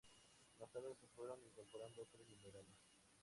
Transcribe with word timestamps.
Más 0.59 0.67
tarde, 0.71 0.95
se 0.99 1.05
fueron 1.15 1.37
incorporando 1.45 2.01
otros 2.01 2.27
numerales. 2.27 2.73